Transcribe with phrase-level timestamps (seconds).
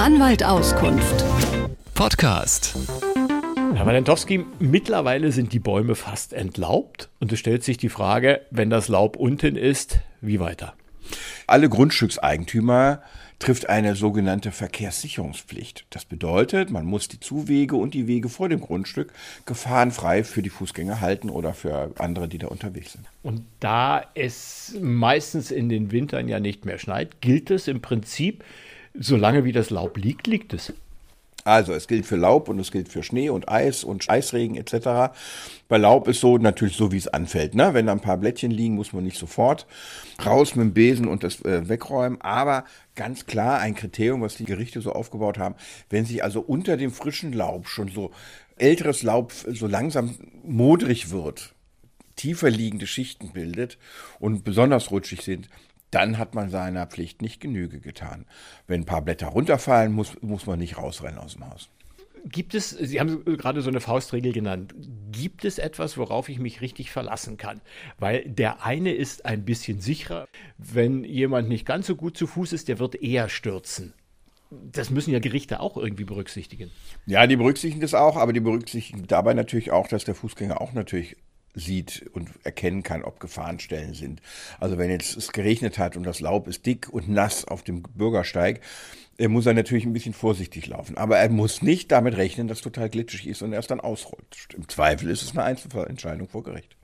[0.00, 1.22] Anwalt Auskunft.
[1.92, 2.74] Podcast.
[3.74, 8.70] Herr Walentowski, mittlerweile sind die Bäume fast entlaubt und es stellt sich die Frage, wenn
[8.70, 10.72] das Laub unten ist, wie weiter?
[11.46, 13.02] Alle Grundstückseigentümer
[13.40, 15.84] trifft eine sogenannte Verkehrssicherungspflicht.
[15.90, 19.12] Das bedeutet, man muss die Zuwege und die Wege vor dem Grundstück
[19.44, 23.04] gefahrenfrei für die Fußgänger halten oder für andere, die da unterwegs sind.
[23.22, 28.42] Und da es meistens in den Wintern ja nicht mehr schneit, gilt es im Prinzip,
[28.94, 30.72] solange wie das Laub liegt, liegt es.
[31.44, 35.14] Also es gilt für Laub und es gilt für Schnee und Eis und Eisregen etc.
[35.68, 37.54] Bei Laub ist so natürlich so, wie es anfällt.
[37.54, 37.72] Ne?
[37.72, 39.66] Wenn da ein paar Blättchen liegen, muss man nicht sofort
[40.24, 42.20] raus mit dem Besen und das äh, wegräumen.
[42.20, 42.64] Aber
[42.94, 45.54] ganz klar ein Kriterium, was die Gerichte so aufgebaut haben,
[45.88, 48.10] wenn sich also unter dem frischen Laub schon so
[48.58, 51.54] älteres Laub so langsam modrig wird,
[52.16, 53.78] tiefer liegende Schichten bildet
[54.18, 55.48] und besonders rutschig sind,
[55.90, 58.26] dann hat man seiner Pflicht nicht Genüge getan.
[58.66, 61.68] Wenn ein paar Blätter runterfallen, muss, muss man nicht rausrennen aus dem Haus.
[62.24, 64.74] Gibt es, Sie haben gerade so eine Faustregel genannt,
[65.10, 67.62] gibt es etwas, worauf ich mich richtig verlassen kann?
[67.98, 70.28] Weil der eine ist ein bisschen sicherer.
[70.58, 73.94] Wenn jemand nicht ganz so gut zu Fuß ist, der wird eher stürzen.
[74.50, 76.70] Das müssen ja Gerichte auch irgendwie berücksichtigen.
[77.06, 80.72] Ja, die berücksichtigen das auch, aber die berücksichtigen dabei natürlich auch, dass der Fußgänger auch
[80.72, 81.16] natürlich
[81.54, 84.22] sieht und erkennen kann, ob Gefahrenstellen sind.
[84.58, 87.82] Also wenn jetzt es geregnet hat und das Laub ist dick und nass auf dem
[87.82, 88.60] Bürgersteig,
[89.18, 90.96] muss er natürlich ein bisschen vorsichtig laufen.
[90.96, 94.48] Aber er muss nicht damit rechnen, dass total glitschig ist und er es dann ausrollt.
[94.56, 96.76] Im Zweifel ist es eine Einzelfallentscheidung vor Gericht.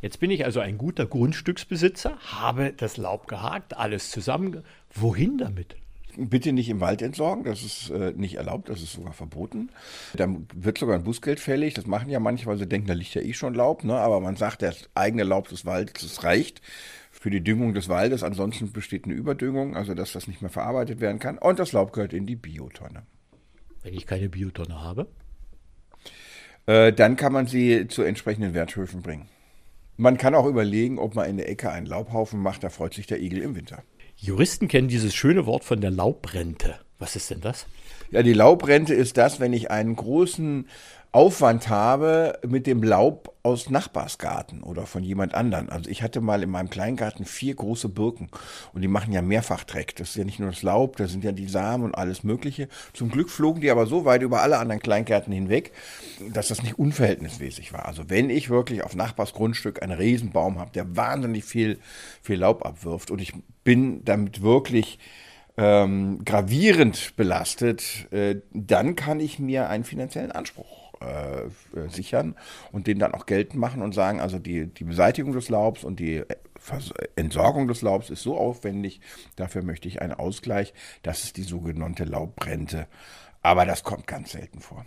[0.00, 4.64] Jetzt bin ich also ein guter Grundstücksbesitzer, habe das Laub gehakt, alles zusammen.
[4.94, 5.76] Wohin damit?
[6.18, 9.70] Bitte nicht im Wald entsorgen, das ist äh, nicht erlaubt, das ist sogar verboten.
[10.14, 13.14] Dann wird sogar ein Bußgeld fällig, das machen ja manche, weil sie denken, da liegt
[13.14, 13.94] ja eh schon Laub, ne?
[13.94, 16.60] aber man sagt, das eigene Laub des Waldes, das reicht
[17.10, 21.00] für die Düngung des Waldes, ansonsten besteht eine Überdüngung, also dass das nicht mehr verarbeitet
[21.00, 23.02] werden kann und das Laub gehört in die Biotonne.
[23.82, 25.08] Wenn ich keine Biotonne habe?
[26.66, 29.28] Äh, dann kann man sie zu entsprechenden Werthöfen bringen.
[29.96, 33.06] Man kann auch überlegen, ob man in der Ecke einen Laubhaufen macht, da freut sich
[33.06, 33.82] der Igel im Winter.
[34.20, 36.74] Juristen kennen dieses schöne Wort von der Laubrente.
[36.98, 37.66] Was ist denn das?
[38.10, 40.66] Ja, die Laubrente ist das, wenn ich einen großen
[41.12, 45.68] Aufwand habe mit dem Laub aus Nachbarsgarten oder von jemand anderen.
[45.68, 48.28] Also ich hatte mal in meinem Kleingarten vier große Birken
[48.72, 49.96] und die machen ja mehrfach Dreck.
[49.96, 52.68] Das ist ja nicht nur das Laub, da sind ja die Samen und alles Mögliche.
[52.92, 55.72] Zum Glück flogen die aber so weit über alle anderen Kleingärten hinweg,
[56.32, 57.86] dass das nicht unverhältnismäßig war.
[57.86, 61.78] Also wenn ich wirklich auf Nachbarsgrundstück einen Riesenbaum habe, der wahnsinnig viel,
[62.22, 63.32] viel Laub abwirft und ich
[63.64, 64.98] bin damit wirklich
[65.56, 72.34] ähm, gravierend belastet, äh, dann kann ich mir einen finanziellen Anspruch äh, sichern
[72.72, 76.00] und den dann auch geltend machen und sagen, also die, die Beseitigung des Laubs und
[76.00, 76.22] die
[77.16, 79.00] Entsorgung des Laubs ist so aufwendig,
[79.36, 80.74] dafür möchte ich einen Ausgleich.
[81.02, 82.86] Das ist die sogenannte Laubbrente.
[83.42, 84.84] Aber das kommt ganz selten vor.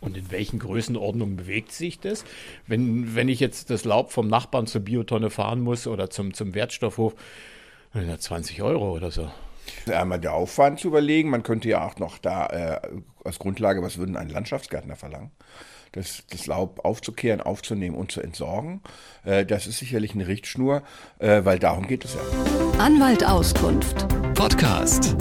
[0.00, 2.24] Und in welchen Größenordnungen bewegt sich das?
[2.66, 6.54] Wenn, wenn ich jetzt das Laub vom Nachbarn zur Biotonne fahren muss oder zum, zum
[6.54, 7.14] Wertstoffhof,
[7.92, 9.30] 20 Euro oder so.
[9.86, 11.30] Einmal der Aufwand zu überlegen.
[11.30, 12.80] Man könnte ja auch noch da äh,
[13.24, 15.30] als Grundlage, was würden ein Landschaftsgärtner verlangen?
[15.92, 18.80] Das, das Laub aufzukehren, aufzunehmen und zu entsorgen.
[19.24, 20.82] Äh, das ist sicherlich eine Richtschnur,
[21.18, 22.20] äh, weil darum geht es ja.
[22.78, 24.06] Anwalt Auskunft.
[24.34, 25.16] Podcast.